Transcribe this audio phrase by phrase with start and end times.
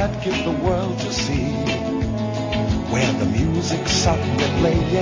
[0.00, 1.52] I'd give the world to see.
[2.88, 4.96] Where the music's softly playing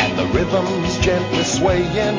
[0.00, 2.18] and the rhythm's gently swaying.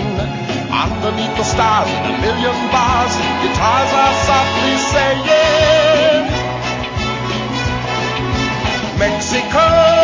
[0.69, 6.29] Underneath the stars in a million bars, guitars are softly saying,
[8.99, 9.94] Mexico.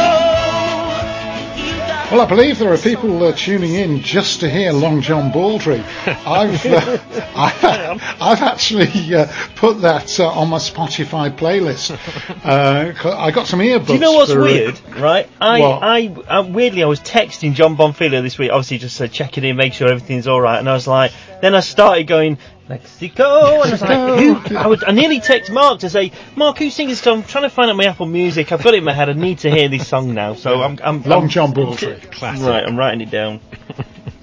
[2.12, 5.80] Well, I believe there are people uh, tuning in just to hear Long John Baldry.
[6.06, 6.98] I've uh,
[7.34, 11.98] I, I've actually uh, put that uh, on my Spotify playlist.
[12.44, 13.88] Uh, I got some earbuds.
[13.88, 15.30] Do you know what's for, uh, weird, right?
[15.40, 15.84] I, What?
[15.84, 19.56] I, I, weirdly, I was texting Jon Bonfiglio this week, obviously just uh, checking in,
[19.56, 22.40] make sure everything's all right, and I was like, then I started going
[22.72, 24.58] Mexico, and I was like, who?
[24.58, 27.06] I, was, I nearly text Mark to say, Mark, who's singing this?
[27.06, 28.52] I'm trying to find out my Apple Music.
[28.52, 29.10] I've got it in my head.
[29.10, 31.96] I need to hear this song now, so I'm, I'm Long I'm- John Baldry.
[32.12, 32.46] Classic.
[32.48, 33.42] Right, I'm writing it down.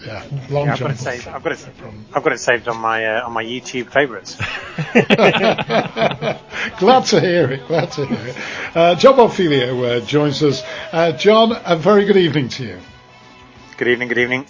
[0.07, 1.29] Yeah, Long Yeah, I've John got it saved.
[1.29, 1.69] I've got it.
[2.15, 4.37] I've got it saved on my uh, on my YouTube favourites.
[6.79, 7.67] Glad to hear it.
[7.67, 8.37] Glad to hear it.
[8.75, 10.63] Uh, Jon Bonfiglio uh, joins us.
[10.93, 12.79] Uh, Jon, a very good evening to you.
[13.77, 14.09] Good evening.
[14.09, 14.47] Good evening.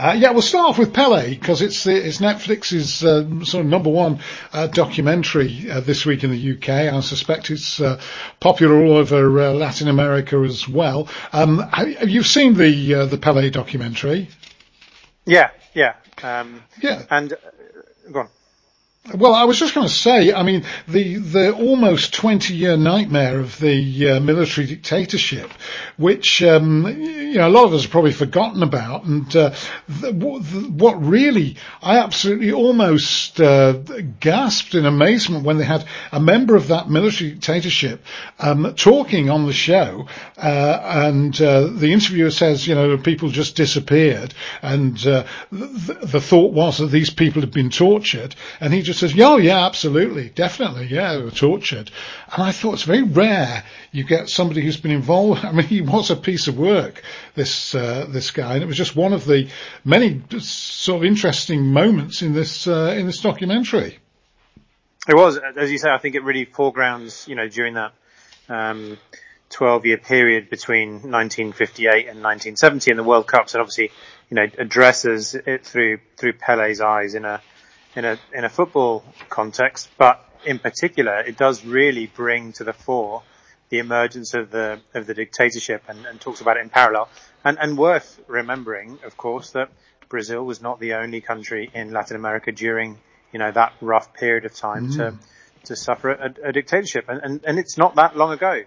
[0.00, 3.90] Uh, yeah, we'll start off with Pelé because it's it's Netflix's uh, sort of number
[3.90, 4.20] one
[4.50, 6.70] uh, documentary uh, this week in the UK.
[6.70, 8.00] I suspect it's uh,
[8.40, 11.06] popular all over uh, Latin America as well.
[11.34, 14.30] Um, have have you seen the uh, the Pelé documentary?
[15.26, 15.50] Yeah.
[15.74, 15.96] Yeah.
[16.22, 17.02] Um, Yeah.
[17.10, 17.36] and uh,
[18.10, 18.28] go on.
[19.14, 23.40] Well, I was just going to say, I mean, the the almost 20 year nightmare
[23.40, 25.50] of the uh, military dictatorship,
[25.96, 29.54] which um, you know a lot of us have probably forgotten about, and uh,
[29.88, 33.72] the, what- the, what really I absolutely almost uh,
[34.20, 38.04] gasped in amazement when they had a member of that military dictatorship
[38.38, 43.56] um, talking on the show, uh, and uh, the interviewer says, you know, people just
[43.56, 48.82] disappeared, and uh, the, the thought was that these people had been tortured, and he
[48.90, 51.90] just says, oh, yeah, absolutely, definitely, yeah, they were tortured,
[52.32, 55.44] and I thought it's very rare you get somebody who's been involved.
[55.44, 57.02] I mean, he was a piece of work,
[57.34, 59.48] this uh, this guy, and it was just one of the
[59.84, 63.98] many sort of interesting moments in this uh, in this documentary.
[65.08, 67.92] It was, as you say, I think it really foregrounds, you know, during that
[68.48, 68.98] um,
[69.50, 73.90] 12 year period between 1958 and 1970 in the World Cups, and obviously,
[74.30, 77.40] you know, addresses it through through Pelé's eyes in a
[77.96, 82.72] in a in a football context, but in particular, it does really bring to the
[82.72, 83.22] fore
[83.68, 87.08] the emergence of the of the dictatorship and, and talks about it in parallel.
[87.44, 89.70] And and worth remembering, of course, that
[90.08, 92.98] Brazil was not the only country in Latin America during
[93.32, 95.14] you know that rough period of time to
[95.64, 98.62] to suffer a, a dictatorship, and, and and it's not that long ago.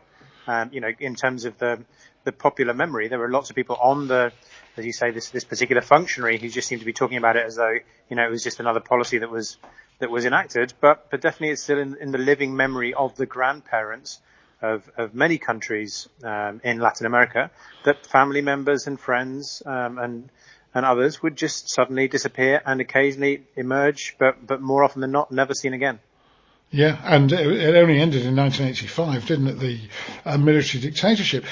[0.46, 1.84] Um, you know, in terms of the
[2.24, 4.32] the popular memory, there were lots of people on the,
[4.78, 7.46] as you say, this this particular functionary who just seemed to be talking about it
[7.46, 7.78] as though
[8.10, 9.58] you know it was just another policy that was
[10.00, 10.74] that was enacted.
[10.82, 14.20] But but definitely it's still in, in the living memory of the grandparents
[14.62, 17.52] of of many countries um, in Latin America
[17.84, 20.30] that family members and friends um, and
[20.74, 25.32] and others would just suddenly disappear and occasionally emerge, but but more often than not,
[25.32, 26.00] never seen again.
[26.76, 29.60] Yeah, and it only ended in 1985, didn't it?
[29.60, 29.80] The
[30.26, 31.46] uh, military dictatorship.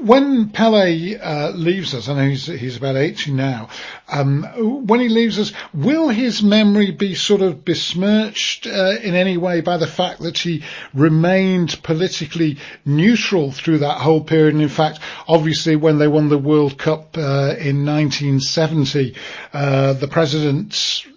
[0.00, 3.68] When Pelé uh, leaves us, I know he's he's about 80 now.
[4.08, 4.42] Um,
[4.88, 9.60] when he leaves us, will his memory be sort of besmirched uh, in any way
[9.60, 14.54] by the fact that he remained politically neutral through that whole period?
[14.54, 19.14] And in fact, obviously, when they won the World Cup uh, in 1970,
[19.52, 21.15] uh, the president you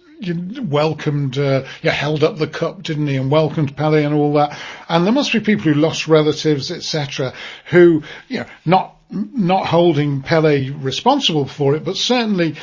[0.62, 4.58] welcomed, uh, yeah, held up the cup, didn't he, and welcomed Pelé and all that.
[4.88, 7.32] And there must be people who lost relatives, etc.,
[7.66, 12.54] who, you know, not not holding Pelé responsible for it, but certainly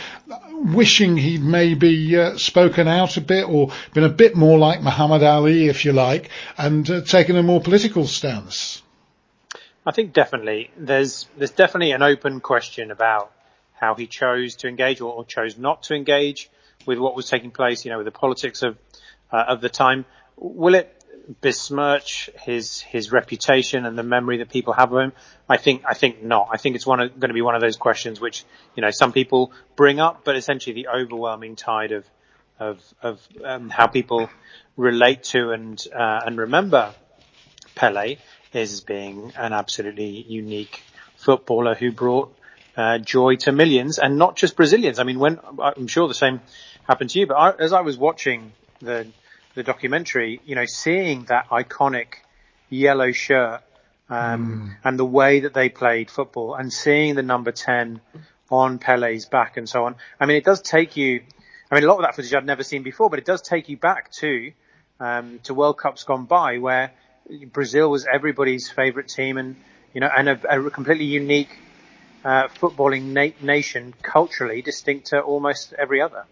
[0.50, 5.24] wishing he'd maybe uh, spoken out a bit or been a bit more like Muhammad
[5.24, 8.82] Ali, if you like, and uh, taken a more political stance.
[9.86, 13.32] I think definitely there's there's definitely an open question about
[13.74, 16.50] how he chose to engage or, or chose not to engage
[16.88, 18.78] with what was taking place, you know, with the politics of
[19.32, 20.06] uh, of the time.
[20.38, 20.94] Will it
[21.42, 25.14] besmirch his his reputation and the memory that people have of him?
[25.48, 26.50] I think I think not.
[26.52, 28.46] I think it's one of, going to be one of those questions which
[28.76, 32.06] you know some people bring up, but essentially the overwhelming tide of
[32.60, 34.30] of of um, how people
[34.78, 36.96] relate to and uh, and remember
[37.76, 38.18] Pelé
[38.54, 40.82] is being an absolutely unique
[41.18, 42.34] footballer who brought
[42.78, 45.00] uh, joy to millions and not just Brazilians.
[45.00, 46.42] I mean, when I'm sure the same
[46.88, 49.08] happened to you, but I, as I was watching the
[49.56, 52.08] the documentary, you know, seeing that iconic
[52.70, 53.62] yellow shirt
[54.10, 58.00] um, and the way that they played football, and seeing the number ten
[58.50, 59.96] on Pelé's back and so on.
[60.20, 61.22] I mean, it does take you.
[61.70, 63.68] I mean, a lot of that footage I'd never seen before, but it does take
[63.68, 64.52] you back to
[65.00, 66.92] um, to World Cups gone by, where
[67.52, 69.56] Brazil was everybody's favourite team, and
[69.94, 71.50] you know, and a, a completely unique
[72.24, 76.26] uh, footballing na- nation culturally, distinct to almost every other.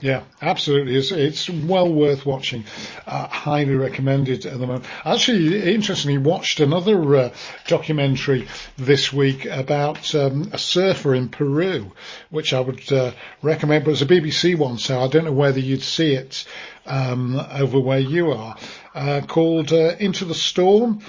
[0.00, 0.94] Yeah, absolutely.
[0.94, 2.64] It's, it's well worth watching.
[3.04, 4.84] Uh, highly recommended at the moment.
[5.04, 7.34] Actually, interestingly, watched another uh,
[7.66, 8.46] documentary
[8.76, 11.90] this week about um, a surfer in Peru,
[12.30, 13.10] which I would uh,
[13.42, 13.84] recommend.
[13.84, 16.46] But it's a BBC one, so I don't know whether you'd see it
[16.86, 18.56] um, over where you are.
[18.94, 21.00] Uh, called uh, Into the Storm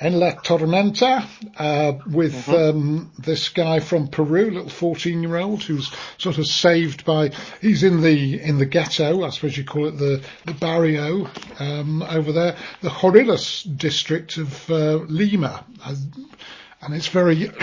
[0.00, 1.26] en la tormenta
[1.58, 2.78] uh, with mm-hmm.
[2.78, 7.30] um, this guy from Peru, a little fourteen-year-old who's sort of saved by.
[7.60, 12.02] He's in the in the ghetto, I suppose you call it the the barrio um,
[12.02, 17.50] over there, the Chorrillos district of uh, Lima, and it's very.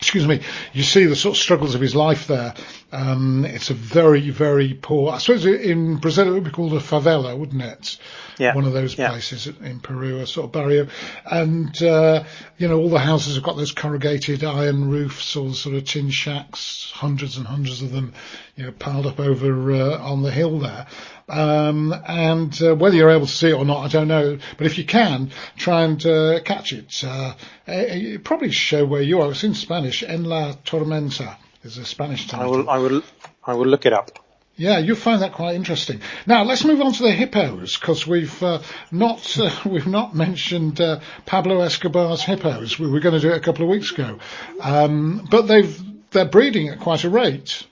[0.00, 0.40] excuse me,
[0.72, 2.54] you see the sort of struggles of his life there.
[2.92, 5.12] Um, it's a very, very poor.
[5.12, 7.98] I suppose in Brazil it would be called a favela, wouldn't it?
[8.40, 8.54] yeah.
[8.54, 9.10] one of those yeah.
[9.10, 10.88] places in Peru, a sort of barrio.
[11.24, 12.24] And, uh,
[12.56, 16.10] you know, all the houses have got those corrugated iron roofs or sort of tin
[16.10, 18.14] shacks, hundreds and hundreds of them,
[18.56, 20.86] you know, piled up over uh, on the hill there.
[21.28, 24.38] Um, and uh, whether you're able to see it or not, I don't know.
[24.56, 27.04] But if you can, try and uh, catch it.
[27.04, 27.34] Uh,
[27.66, 29.30] it probably show where you are.
[29.30, 30.02] It's in Spanish.
[30.02, 32.46] En la tormenta is a Spanish title.
[32.46, 33.02] I will, I will,
[33.46, 34.18] I will look it up.
[34.56, 36.02] Yeah, you'll find that quite interesting.
[36.26, 38.60] Now let's move on to the hippos because we've uh,
[38.92, 42.78] not uh, we've not mentioned uh, Pablo Escobar's hippos.
[42.78, 44.18] We were going to do it a couple of weeks ago,
[44.60, 47.66] um, but they've they're breeding at quite a rate.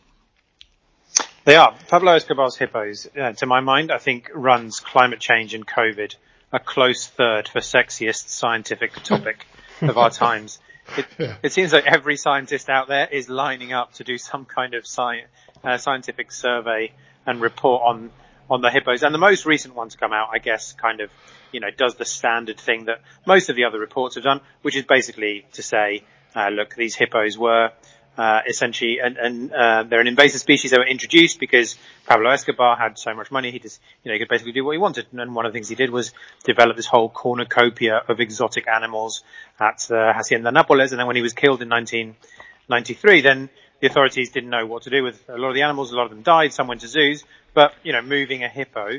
[1.44, 3.08] They are Pablo Escobar's hippos.
[3.14, 6.14] Uh, to my mind, I think runs climate change and COVID
[6.52, 9.46] a close third for sexiest scientific topic
[9.82, 10.58] of our times.
[10.96, 11.36] It, yeah.
[11.42, 14.86] it, seems like every scientist out there is lining up to do some kind of
[14.86, 15.28] science
[15.64, 16.92] uh, scientific survey
[17.26, 18.10] and report on
[18.50, 19.02] on the hippos.
[19.02, 21.10] And the most recent one to come out, I guess, kind of
[21.52, 24.76] you know does the standard thing that most of the other reports have done, which
[24.76, 26.04] is basically to say,
[26.34, 27.72] uh, look, these hippos were.
[28.18, 30.72] Uh, essentially, and, and uh, they're an invasive species.
[30.72, 33.52] They were introduced because Pablo Escobar had so much money.
[33.52, 35.06] He just, you know, he could basically do what he wanted.
[35.12, 36.12] And one of the things he did was
[36.42, 39.22] develop this whole cornucopia of exotic animals
[39.60, 40.90] at the Hacienda Nápoles.
[40.90, 44.90] And then when he was killed in 1993, then the authorities didn't know what to
[44.90, 45.92] do with a lot of the animals.
[45.92, 46.52] A lot of them died.
[46.52, 47.22] Some went to zoos.
[47.54, 48.98] But you know, moving a hippo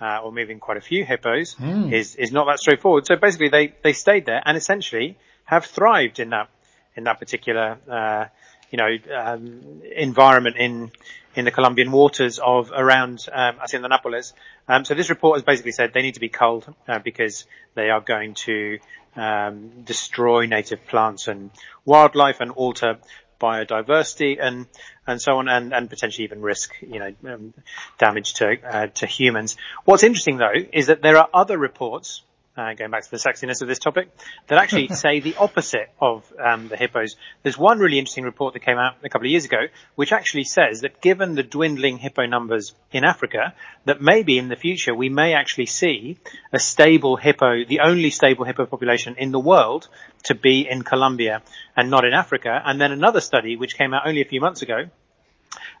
[0.00, 1.92] uh, or moving quite a few hippos mm.
[1.92, 3.04] is is not that straightforward.
[3.06, 6.48] So basically, they they stayed there and essentially have thrived in that
[6.96, 8.26] in that particular uh,
[8.70, 10.90] you know um, environment in
[11.34, 14.32] in the Colombian waters of around um, Hacienda Nápoles.
[14.68, 17.90] Um, so this report has basically said they need to be culled uh, because they
[17.90, 18.78] are going to
[19.16, 21.50] um, destroy native plants and
[21.84, 22.98] wildlife and alter
[23.40, 24.66] biodiversity and
[25.06, 27.54] and so on, and, and potentially even risk you know um,
[27.98, 29.56] damage to uh, to humans.
[29.84, 32.22] What's interesting though is that there are other reports
[32.60, 34.10] uh, going back to the sexiness of this topic,
[34.48, 37.16] that actually say the opposite of um, the hippos.
[37.42, 39.62] There's one really interesting report that came out a couple of years ago,
[39.94, 43.54] which actually says that given the dwindling hippo numbers in Africa,
[43.86, 46.18] that maybe in the future we may actually see
[46.52, 49.88] a stable hippo, the only stable hippo population in the world,
[50.24, 51.42] to be in Colombia
[51.76, 52.60] and not in Africa.
[52.64, 54.90] And then another study, which came out only a few months ago,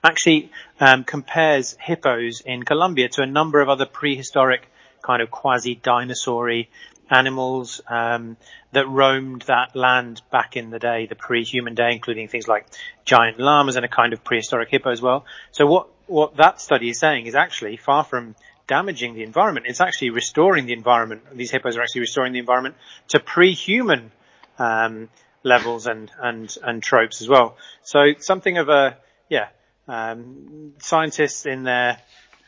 [0.02, 0.50] actually
[0.80, 4.66] um, compares hippos in Colombia to a number of other prehistoric
[5.02, 6.68] kind of quasi-dinosaury
[7.10, 8.36] animals um,
[8.72, 12.66] that roamed that land back in the day, the pre-human day, including things like
[13.04, 15.24] giant llamas and a kind of prehistoric hippo as well.
[15.50, 18.34] So what what that study is saying is actually far from
[18.66, 21.22] damaging the environment, it's actually restoring the environment.
[21.32, 22.76] These hippos are actually restoring the environment
[23.08, 24.12] to pre-human
[24.58, 25.08] um,
[25.42, 27.56] levels and and and tropes as well.
[27.82, 29.48] So something of a yeah.
[29.88, 31.98] Um, scientists in their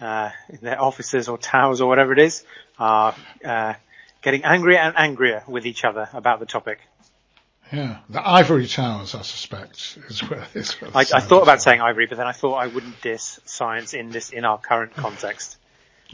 [0.03, 2.45] uh, in their offices or towers or whatever it is
[2.79, 3.75] are uh,
[4.21, 6.81] getting angrier and angrier with each other about the topic.
[7.73, 10.77] Yeah, the ivory towers, I suspect, is where this.
[10.95, 14.11] I, I thought about saying ivory, but then I thought I wouldn't diss science in
[14.11, 15.57] this in our current context.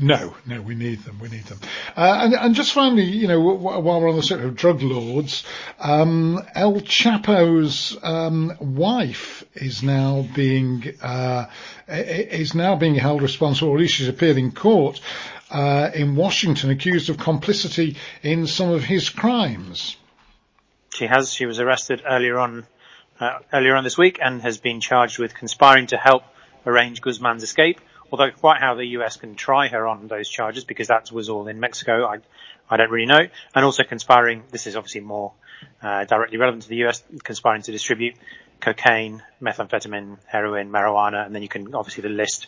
[0.00, 1.19] No, no, we need them.
[1.19, 1.59] We need them.
[1.97, 5.43] Uh, and, and, just finally, you know, while we're on the subject of drug lords,
[5.81, 11.47] um, El Chapo's um, wife is now being uh,
[11.88, 15.00] is now being held responsible, or at least she's appeared in court
[15.50, 19.97] uh, in Washington, accused of complicity in some of his crimes.
[20.95, 21.33] She has.
[21.33, 22.67] She was arrested earlier on
[23.19, 26.23] uh, earlier on this week and has been charged with conspiring to help
[26.64, 30.88] arrange Guzman's escape Although quite how the US can try her on those charges, because
[30.88, 32.18] that was all in Mexico, I,
[32.70, 33.26] I don't really know.
[33.54, 35.32] And also conspiring, this is obviously more
[35.82, 38.14] uh, directly relevant to the US, conspiring to distribute
[38.60, 42.46] cocaine, methamphetamine, heroin, marijuana, and then you can obviously the list.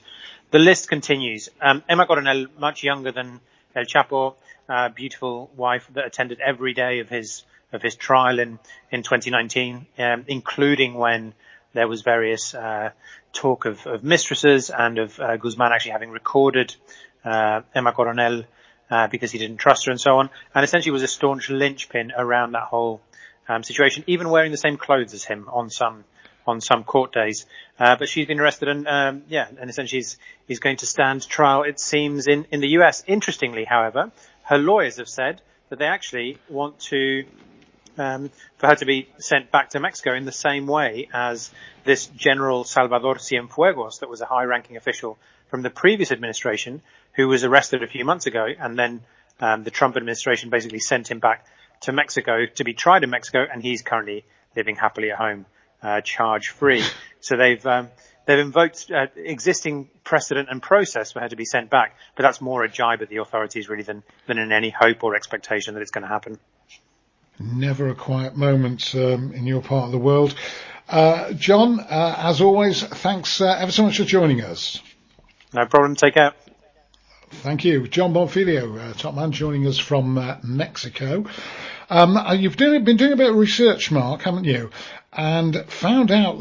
[0.50, 1.48] The list continues.
[1.60, 3.40] Um, Emma Coronel, much younger than
[3.74, 4.34] El Chapo,
[4.68, 8.58] uh, beautiful wife that attended every day of his of his trial in
[8.90, 11.34] in 2019, um, including when
[11.72, 12.90] there was various uh,
[13.32, 16.74] talk of, of, mistresses and of uh, Guzman actually having recorded
[17.24, 18.44] uh, Emma Coronel
[18.90, 22.12] uh, because he didn't trust her and so on, and essentially was a staunch linchpin
[22.16, 23.00] around that whole
[23.48, 26.04] um, situation, even wearing the same clothes as him on some
[26.46, 27.46] on some court days.
[27.78, 30.16] Uh, but she's been arrested and um, yeah, and essentially is,
[30.48, 31.62] is going to stand trial.
[31.62, 33.04] It seems in in the US.
[33.06, 34.10] Interestingly, however,
[34.44, 37.24] her lawyers have said that they actually want to
[37.98, 41.50] um, for her to be sent back to Mexico in the same way as
[41.84, 45.18] this General Salvador Cienfuegos, that was a high-ranking official
[45.48, 46.80] from the previous administration,
[47.14, 49.02] who was arrested a few months ago, and then
[49.40, 51.46] um, the Trump administration basically sent him back
[51.80, 55.46] to Mexico to be tried in Mexico, and he's currently living happily at home,
[55.82, 56.84] uh, charge-free.
[57.20, 57.88] So they've um,
[58.26, 62.40] they've invoked uh, existing precedent and process for her to be sent back, but that's
[62.40, 65.80] more a jibe at the authorities really than than in any hope or expectation that
[65.80, 66.38] it's going to happen.
[67.40, 70.34] Never a quiet moment um, in your part of the world.
[70.88, 74.80] Uh, Jon, uh, as always, thanks uh, ever so much for joining us.
[75.54, 75.96] No problem.
[75.96, 76.34] Take care.
[77.30, 77.88] Thank you.
[77.88, 81.24] Jon Bonfiglio, uh, top man, joining us from uh, Mexico.
[81.88, 84.70] Um, uh, you've been doing a bit of research, Mark, haven't you?
[85.12, 86.38] And found out